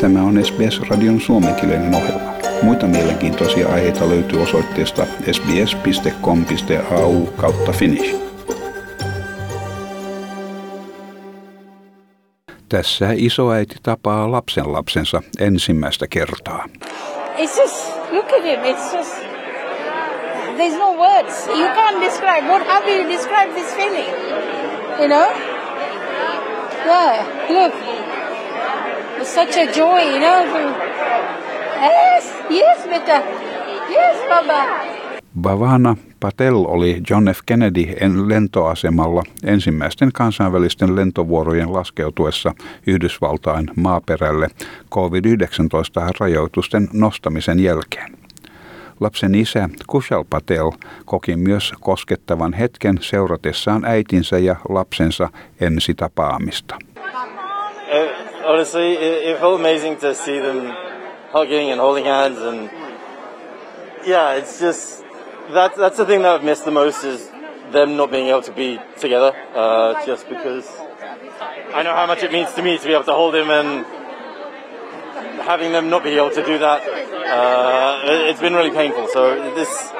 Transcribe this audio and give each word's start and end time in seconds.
Tämä 0.00 0.22
on 0.22 0.44
SBS-radion 0.44 1.20
suomenkielinen 1.20 1.94
ohjelma. 1.94 2.32
Muita 2.62 2.86
mielenkiintoisia 2.86 3.68
aiheita 3.68 4.08
löytyy 4.08 4.42
osoitteesta 4.42 5.06
sbs.com.au 5.32 7.26
kautta 7.26 7.72
finnish. 7.72 8.14
Tässä 12.68 13.08
isoäiti 13.16 13.76
tapaa 13.82 14.30
lapsen 14.30 14.72
lapsensa 14.72 15.22
ensimmäistä 15.40 16.06
kertaa. 16.10 16.64
It's 17.36 17.60
just, 17.60 17.76
look 18.10 18.32
at 18.32 18.44
him, 18.44 18.60
it's 18.60 18.96
just, 18.96 19.16
there's 20.56 20.78
no 20.78 20.92
words. 20.92 21.46
You 21.46 21.68
can't 21.68 22.00
describe, 22.00 22.46
what, 22.48 22.66
how 22.68 22.82
do 22.86 22.90
you 22.90 23.08
describe 23.08 23.52
this 23.54 23.74
feeling? 23.74 24.08
You 24.98 25.08
know? 25.08 25.32
Yeah, 26.86 27.26
look. 27.48 27.74
It's 29.20 29.34
such 29.34 29.56
a 29.56 29.66
joy, 29.66 30.00
you 30.12 30.18
know? 30.18 30.44
Yes, 31.82 32.32
yes, 32.50 32.86
beta. 32.88 33.22
Yes, 33.90 34.16
baba. 34.28 34.64
Bhavana 35.40 35.96
Patel 36.20 36.54
oli 36.54 37.02
John 37.10 37.28
F. 37.28 37.40
Kennedy 37.46 37.86
lentoasemalla 38.26 39.22
ensimmäisten 39.44 40.12
kansainvälisten 40.12 40.96
lentovuorojen 40.96 41.72
laskeutuessa 41.72 42.54
Yhdysvaltain 42.86 43.70
maaperälle 43.76 44.48
COVID-19-rajoitusten 44.90 46.88
nostamisen 46.92 47.60
jälkeen. 47.60 48.12
Lapsen 49.00 49.34
isä 49.34 49.68
Kushal 49.86 50.24
Patel 50.30 50.70
koki 51.04 51.36
myös 51.36 51.72
koskettavan 51.80 52.52
hetken 52.52 52.98
seuratessaan 53.00 53.84
äitinsä 53.84 54.38
ja 54.38 54.56
lapsensa 54.68 55.28
ensitapaamista. 55.60 56.78
Uh, 57.90 58.42
honestly, 58.46 58.92
it, 58.92 59.28
it 59.30 59.38
felt 59.38 59.58
amazing 59.58 59.96
to 59.98 60.14
see 60.14 60.38
them 60.38 60.66
hugging 61.32 61.70
and 61.70 61.80
holding 61.80 62.04
hands, 62.04 62.38
and 62.38 62.70
yeah, 64.06 64.34
it's 64.34 64.60
just 64.60 65.02
that 65.50 65.74
that's 65.76 65.96
the 65.96 66.06
thing 66.06 66.22
that 66.22 66.32
I've 66.36 66.44
missed 66.44 66.64
the 66.64 66.70
most 66.70 67.02
is 67.04 67.28
them 67.72 67.96
not 67.96 68.10
being 68.10 68.28
able 68.28 68.42
to 68.42 68.52
be 68.52 68.78
together. 68.98 69.34
Uh, 69.54 70.06
just 70.06 70.28
because 70.28 70.68
I 71.74 71.82
know 71.82 71.94
how 71.94 72.06
much 72.06 72.22
it 72.22 72.32
means 72.32 72.52
to 72.54 72.62
me 72.62 72.78
to 72.78 72.86
be 72.86 72.92
able 72.92 73.04
to 73.04 73.12
hold 73.12 73.34
him 73.34 73.50
and 73.50 73.84
having 75.42 75.72
them 75.72 75.90
not 75.90 76.04
be 76.04 76.10
able 76.10 76.30
to 76.30 76.44
do 76.44 76.58
that, 76.58 76.82
uh, 76.86 78.00
it's 78.30 78.40
been 78.40 78.54
really 78.54 78.70
painful. 78.70 79.08
So 79.08 79.54
this, 79.54 79.90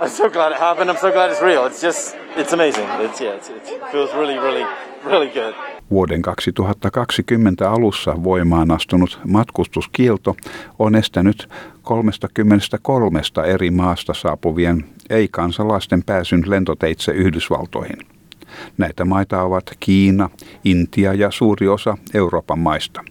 I'm 0.00 0.08
so 0.08 0.28
glad 0.28 0.52
it 0.52 0.58
happened. 0.58 0.90
I'm 0.90 0.96
so 0.96 1.10
glad 1.10 1.30
it's 1.30 1.42
real. 1.42 1.66
It's 1.66 1.80
just, 1.80 2.14
it's 2.36 2.52
amazing. 2.52 2.86
It's 3.00 3.20
yeah, 3.20 3.34
it's, 3.34 3.48
it 3.48 3.90
feels 3.90 4.12
really, 4.14 4.36
really, 4.36 4.64
really 5.04 5.28
good. 5.30 5.54
Vuoden 5.90 6.22
2020 6.22 7.70
alussa 7.70 8.24
voimaan 8.24 8.70
astunut 8.70 9.20
matkustuskielto 9.28 10.36
on 10.78 10.94
estänyt 10.94 11.48
33 11.82 13.20
eri 13.46 13.70
maasta 13.70 14.14
saapuvien 14.14 14.84
ei-kansalaisten 15.10 16.02
pääsyn 16.02 16.42
lentoteitse 16.46 17.12
Yhdysvaltoihin. 17.12 17.98
Näitä 18.78 19.04
maita 19.04 19.42
ovat 19.42 19.76
Kiina, 19.80 20.30
Intia 20.64 21.14
ja 21.14 21.30
suuri 21.30 21.68
osa 21.68 21.98
Euroopan 22.14 22.58
maista. 22.58 23.04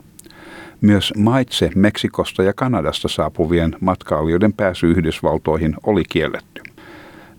Myös 0.82 1.14
maitse 1.18 1.72
Meksikosta 1.76 2.44
ja 2.44 2.54
Kanadasta 2.54 3.08
saapuvien 3.08 3.76
matkailijoiden 3.82 4.54
pääsy 4.54 4.92
Yhdysvaltoihin 4.92 5.76
oli 5.86 6.04
kielletty. 6.10 6.62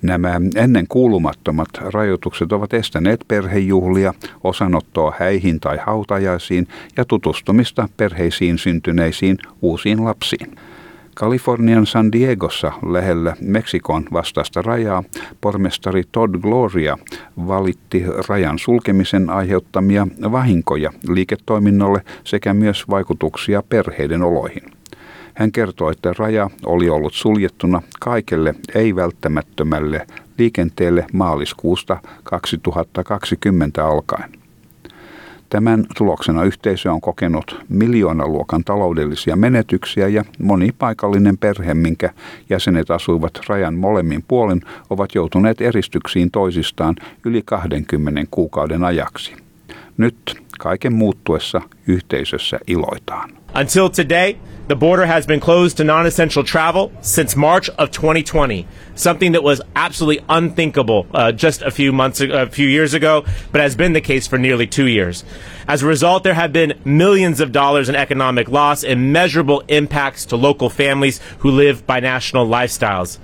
Nämä 0.03 0.41
ennen 0.57 0.87
kuulumattomat 0.89 1.69
rajoitukset 1.81 2.53
ovat 2.53 2.75
estäneet 2.75 3.25
perhejuhlia, 3.29 4.15
osanottoa 4.45 5.15
häihin 5.19 5.61
tai 5.61 5.79
hautajaisiin 5.87 6.69
ja 6.97 7.05
tutustumista 7.05 7.89
perheisiin 7.97 8.59
syntyneisiin 8.59 9.39
uusiin 9.63 10.05
lapsiin. 10.05 10.57
Kalifornian 11.15 11.87
San 11.87 12.13
Diegossa 12.13 12.73
lähellä 12.91 13.37
Meksikon 13.41 14.05
vastaista 14.13 14.63
rajaa 14.63 15.05
pormestari 15.41 16.03
Todd 16.13 16.35
Gloria 16.41 16.99
valitti 17.47 18.05
rajan 18.29 18.59
sulkemisen 18.59 19.31
aiheuttamia 19.31 20.07
vahinkoja 20.33 20.93
liiketoiminnolle 21.09 22.03
sekä 22.25 22.55
myös 22.55 22.85
vaikutuksia 22.91 23.63
perheiden 23.69 24.23
oloihin. 24.23 24.78
Hän 25.39 25.53
kertoi, 25.53 25.93
että 25.93 26.15
raja 26.19 26.51
oli 26.67 26.89
ollut 26.89 27.15
suljettuna 27.15 27.83
kaikelle 28.01 28.55
ei-välttämättömälle 28.75 30.07
liikenteelle 30.39 31.07
maaliskuusta 31.13 31.99
2020 32.23 33.87
alkaen. 33.87 34.31
Tämän 35.51 35.85
tuloksena 35.97 36.45
yhteisö 36.45 36.93
on 36.93 37.01
kokenut 37.01 37.65
miljoonaluokan 37.69 38.65
taloudellisia 38.65 39.37
menetyksiä 39.37 40.09
ja 40.09 40.25
moni 40.39 40.73
paikallinen 40.79 41.39
perhe, 41.39 41.75
minkä 41.75 42.11
jäsenet 42.51 42.91
asuivat 42.91 43.41
rajan 43.49 43.75
molemmin 43.75 44.25
puolin, 44.29 44.63
ovat 44.91 45.15
joutuneet 45.15 45.61
eristyksiin 45.61 46.31
toisistaan 46.31 46.97
yli 47.25 47.43
20 47.45 48.21
kuukauden 48.31 48.85
ajaksi. 48.85 49.37
Nyt 49.97 50.17
kaiken 50.59 50.93
muuttuessa 50.93 51.61
yhteisössä 51.87 52.61
iloitaan. 52.67 53.31
Until 53.61 53.89
today, 53.89 54.37
the 54.69 54.77
border 54.77 55.07
has 55.07 55.27
been 55.27 55.41
closed 55.41 55.77
to 55.77 55.85
non 55.85 56.07
essential 56.07 56.45
travel 56.45 56.91
since 57.01 57.37
March 57.37 57.71
of 57.79 57.91
2020, 57.91 58.67
something 58.95 59.33
that 59.33 59.43
was 59.43 59.63
absolutely 59.75 60.25
unthinkable 60.29 61.07
uh, 61.15 61.33
just 61.33 61.63
a 61.63 61.71
few 61.71 61.93
months, 61.93 62.21
a 62.21 62.47
few 62.47 62.69
years 62.69 62.95
ago, 62.95 63.25
but 63.51 63.63
has 63.63 63.77
been 63.77 63.95
the 63.95 64.01
case 64.01 64.29
for 64.29 64.39
nearly 64.39 64.67
two 64.67 64.87
years. 64.87 65.25
As 65.67 65.83
a 65.83 65.87
result, 65.87 66.23
there 66.23 66.35
have 66.35 66.53
been 66.53 66.75
millions 66.85 67.41
of 67.41 67.51
dollars 67.51 67.89
in 67.89 67.97
economic 67.97 68.49
loss 68.49 68.85
and 68.85 69.13
measurable 69.13 69.63
impacts 69.69 70.27
to 70.27 70.37
local 70.37 70.69
families 70.69 71.21
who 71.39 71.51
live 71.51 71.87
by 71.87 72.01
national 72.01 72.47
lifestyles. 72.47 73.19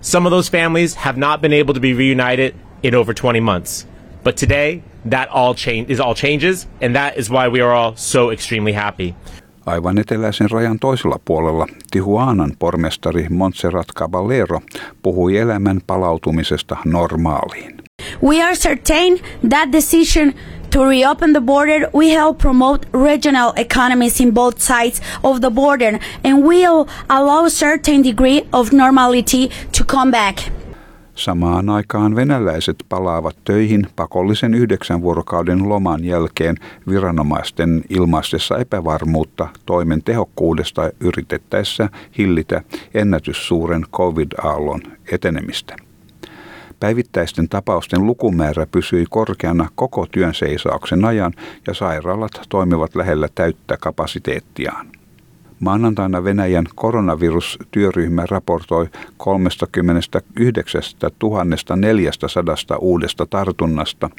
Some 0.00 0.26
of 0.26 0.32
those 0.32 0.48
families 0.48 0.94
have 0.94 1.16
not 1.16 1.40
been 1.40 1.52
able 1.52 1.74
to 1.74 1.80
be 1.80 1.94
reunited 1.94 2.54
in 2.82 2.94
over 2.94 3.14
20 3.14 3.38
months. 3.40 3.86
But 4.24 4.36
today, 4.36 4.82
that 5.10 5.28
all 5.30 5.54
change 5.54 5.86
is 5.88 6.00
all 6.00 6.14
changes, 6.14 6.68
and 6.80 6.94
that 6.94 7.14
is 7.16 7.30
why 7.30 7.48
we 7.48 7.62
are 7.62 7.72
all 7.72 7.92
so 7.96 8.32
extremely 8.32 8.72
happy. 8.72 9.14
Aivan 9.66 9.98
eteläisen 9.98 10.50
rajan 10.50 10.78
toisella 10.78 11.18
puolella 11.24 11.66
Tijuanan 11.90 12.52
pormestari 12.58 13.26
Montserrat 13.28 13.86
Caballero 13.94 14.60
puhui 15.02 15.38
elämän 15.38 15.80
palautumisesta 15.86 16.76
normaaliin. 16.84 17.82
We 18.22 18.42
are 18.42 18.54
certain 18.54 19.20
that 19.50 19.72
decision 19.72 20.34
to 20.70 20.84
reopen 20.84 21.32
the 21.32 21.40
border 21.40 21.90
will 21.94 22.16
help 22.18 22.38
promote 22.38 22.86
regional 22.92 23.52
economies 23.56 24.20
in 24.20 24.34
both 24.34 24.60
sides 24.60 25.02
of 25.22 25.40
the 25.40 25.50
border 25.50 25.98
and 26.24 26.44
will 26.44 26.86
allow 27.08 27.44
a 27.44 27.50
certain 27.50 28.02
degree 28.04 28.48
of 28.52 28.72
normality 28.72 29.50
to 29.72 29.84
come 29.84 30.10
back. 30.10 30.61
Samaan 31.22 31.68
aikaan 31.68 32.16
venäläiset 32.16 32.76
palaavat 32.88 33.36
töihin 33.44 33.86
pakollisen 33.96 34.54
yhdeksän 34.54 35.02
vuorokauden 35.02 35.68
loman 35.68 36.04
jälkeen 36.04 36.56
viranomaisten 36.88 37.84
ilmaistessa 37.88 38.58
epävarmuutta 38.58 39.48
toimen 39.66 40.02
tehokkuudesta 40.02 40.90
yritettäessä 41.00 41.88
hillitä 42.18 42.62
ennätyssuuren 42.94 43.84
covid-aallon 43.92 44.80
etenemistä. 45.12 45.76
Päivittäisten 46.80 47.48
tapausten 47.48 48.06
lukumäärä 48.06 48.66
pysyi 48.66 49.06
korkeana 49.10 49.68
koko 49.74 50.06
työn 50.06 50.34
seisauksen 50.34 51.04
ajan 51.04 51.32
ja 51.66 51.74
sairaalat 51.74 52.32
toimivat 52.48 52.94
lähellä 52.94 53.28
täyttä 53.34 53.76
kapasiteettiaan. 53.76 55.01
Maanantaina 55.62 56.24
Venäjän 56.24 56.64
koronavirustyöryhmä 56.74 58.26
raportoi 58.30 58.88
39 59.16 60.82
400 61.76 62.56
uudesta 62.78 63.26
tartunnasta 63.26 64.10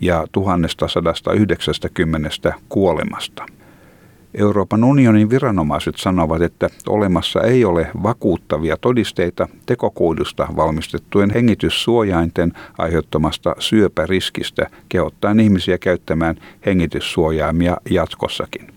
ja 0.00 0.26
1190 0.32 2.54
kuolemasta. 2.68 3.46
Euroopan 4.34 4.84
unionin 4.84 5.30
viranomaiset 5.30 5.96
sanovat, 5.96 6.42
että 6.42 6.70
olemassa 6.88 7.42
ei 7.42 7.64
ole 7.64 7.90
vakuuttavia 8.02 8.76
todisteita 8.76 9.48
tekokuidusta 9.66 10.48
valmistettujen 10.56 11.30
hengityssuojainten 11.30 12.52
aiheuttamasta 12.78 13.56
syöpäriskistä, 13.58 14.70
kehottaen 14.88 15.40
ihmisiä 15.40 15.78
käyttämään 15.78 16.36
hengityssuojaimia 16.66 17.76
jatkossakin. 17.90 18.73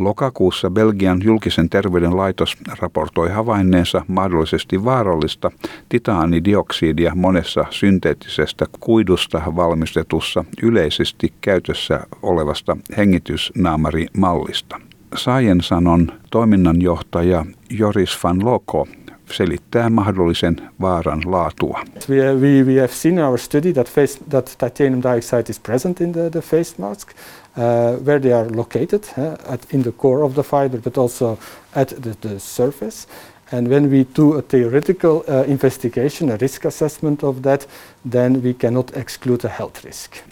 Lokakuussa 0.00 0.70
Belgian 0.70 1.20
julkisen 1.24 1.70
terveyden 1.70 2.16
laitos 2.16 2.56
raportoi 2.78 3.30
havainneensa 3.30 4.04
mahdollisesti 4.08 4.84
vaarallista 4.84 5.50
titaanidioksidia 5.88 7.12
monessa 7.14 7.64
synteettisestä 7.70 8.66
kuidusta 8.80 9.42
valmistetussa 9.56 10.44
yleisesti 10.62 11.32
käytössä 11.40 12.00
olevasta 12.22 12.76
hengitysnaamarimallista. 12.96 14.80
Sciensanon 15.16 16.12
toiminnanjohtaja 16.30 17.46
Joris 17.70 18.18
van 18.24 18.44
Loko 18.44 18.88
selittää 19.32 19.90
mahdollisen 19.90 20.56
vaaran 20.80 21.22
laatua. 21.26 21.84
We, 22.08 22.16
we, 22.16 22.66
we 22.66 22.80
have 22.80 22.92
seen 22.92 23.10
in 23.18 23.24
our 23.24 23.38
study 23.38 23.72
that, 23.72 23.88
face, 23.88 24.18
that 24.30 24.56
titanium 24.58 25.02
dioxide 25.02 25.50
is 25.50 25.58
present 25.58 26.00
in 26.00 26.12
the, 26.12 26.30
the 26.30 26.40
face 26.40 26.78
mask, 26.78 27.08
uh, 27.08 28.04
where 28.04 28.20
they 28.20 28.32
are 28.32 28.56
located, 28.56 29.04
uh, 29.18 29.52
at, 29.52 29.66
in 29.74 29.82
the 29.82 29.92
core 29.92 30.24
of 30.24 30.34
the 30.34 30.42
fiber, 30.42 30.78
but 30.78 30.98
also 30.98 31.38
at 31.74 31.88
the, 31.88 32.16
the 32.20 32.38
surface. 32.38 33.06
And 33.52 33.68
when 33.68 33.90
we 33.90 34.04
do 34.04 34.38
a 34.38 34.42
theoretical 34.42 35.24
uh, 35.28 35.44
investigation, 35.46 36.30
a 36.30 36.36
risk 36.36 36.64
assessment 36.64 37.22
of 37.22 37.42
that, 37.42 37.66
then 38.10 38.42
we 38.42 38.54
cannot 38.54 38.96
exclude 38.96 39.44
a 39.44 39.48
health 39.48 39.84
risk. 39.84 40.22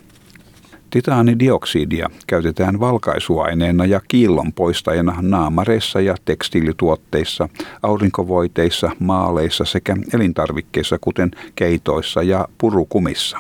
Titaanidioksidia 0.91 2.11
käytetään 2.27 2.81
valkaisuaineena 2.81 3.87
ja 3.87 4.01
kiillon 4.09 4.53
poistajana 4.53 5.17
naamareissa 5.21 6.01
ja 6.01 6.15
tekstiilituotteissa, 6.25 7.49
aurinkovoiteissa, 7.83 8.91
maaleissa 8.99 9.65
sekä 9.65 9.97
elintarvikkeissa 10.15 10.99
kuten 11.01 11.31
keitoissa 11.55 12.23
ja 12.23 12.49
purukumissa. 12.59 13.39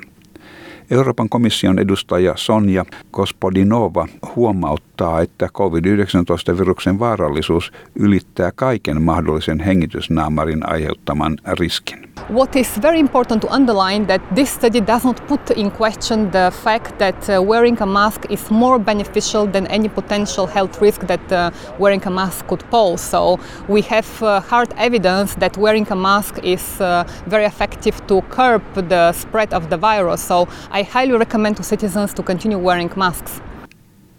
Euroopan 0.90 1.28
komission 1.28 1.78
edustaja 1.78 2.32
Sonja 2.36 2.84
Kospodinova 3.10 4.08
huomauttaa, 4.36 5.20
että 5.20 5.48
COVID-19-viruksen 5.54 6.98
vaarallisuus 6.98 7.72
ylittää 7.94 8.52
kaiken 8.54 9.02
mahdollisen 9.02 9.60
hengitysnaamarin 9.60 10.70
aiheuttaman 10.70 11.38
riskin. 11.58 12.07
What 12.28 12.56
is 12.56 12.76
very 12.78 12.98
important 12.98 13.42
to 13.42 13.48
underline 13.48 14.06
that 14.06 14.20
this 14.34 14.50
study 14.50 14.80
does 14.80 15.04
not 15.04 15.16
put 15.26 15.50
in 15.50 15.70
question 15.70 16.30
the 16.30 16.50
fact 16.50 16.98
that 16.98 17.30
uh, 17.30 17.42
wearing 17.42 17.80
a 17.80 17.86
mask 17.86 18.26
is 18.30 18.50
more 18.50 18.78
beneficial 18.78 19.46
than 19.46 19.66
any 19.66 19.88
potential 19.88 20.46
health 20.46 20.80
risk 20.80 21.06
that 21.06 21.32
uh, 21.32 21.50
wearing 21.78 22.06
a 22.06 22.10
mask 22.10 22.46
could 22.46 22.64
pose. 22.70 23.00
So 23.00 23.38
we 23.68 23.82
have 23.82 24.22
uh, 24.22 24.40
hard 24.40 24.68
evidence 24.76 25.36
that 25.36 25.56
wearing 25.56 25.86
a 25.90 25.96
mask 25.96 26.38
is 26.42 26.80
uh, 26.80 27.04
very 27.30 27.44
effective 27.44 28.06
to 28.06 28.22
curb 28.22 28.62
the 28.74 29.12
spread 29.12 29.54
of 29.54 29.70
the 29.70 29.76
virus. 29.76 30.26
So 30.26 30.48
I 30.70 30.82
highly 30.82 31.16
recommend 31.16 31.56
to 31.56 31.62
citizens 31.62 32.14
to 32.14 32.22
continue 32.22 32.58
wearing 32.58 32.90
masks. 32.96 33.42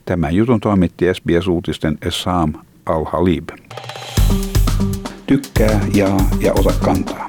Tämän 0.06 0.36
jutun 0.36 0.60
toimitti 0.60 1.06
SBS-uutisten 1.14 1.98
Essam 2.02 2.54
Al-Halib. 2.86 3.50
Tykkää, 5.26 5.80
jaa 5.96 6.30
ja 6.40 6.54
ota 6.54 6.74
kantaa. 6.86 7.29